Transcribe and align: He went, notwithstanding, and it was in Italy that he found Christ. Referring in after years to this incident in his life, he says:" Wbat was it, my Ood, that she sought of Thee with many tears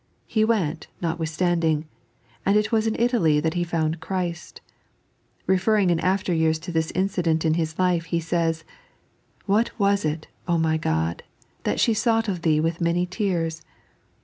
He 0.25 0.43
went, 0.43 0.87
notwithstanding, 0.99 1.85
and 2.43 2.57
it 2.57 2.71
was 2.71 2.87
in 2.87 2.95
Italy 2.97 3.39
that 3.39 3.53
he 3.53 3.63
found 3.63 3.99
Christ. 3.99 4.59
Referring 5.45 5.91
in 5.91 5.99
after 5.99 6.33
years 6.33 6.57
to 6.61 6.71
this 6.71 6.89
incident 6.95 7.45
in 7.45 7.53
his 7.53 7.77
life, 7.77 8.05
he 8.05 8.19
says:" 8.19 8.63
Wbat 9.47 9.69
was 9.77 10.03
it, 10.03 10.25
my 10.47 10.79
Ood, 10.83 11.21
that 11.65 11.79
she 11.79 11.93
sought 11.93 12.27
of 12.27 12.41
Thee 12.41 12.59
with 12.59 12.81
many 12.81 13.05
tears 13.05 13.61